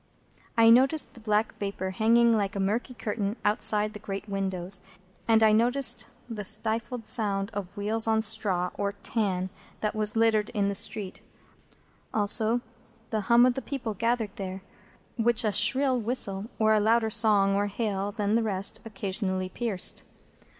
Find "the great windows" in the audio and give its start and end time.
3.93-4.81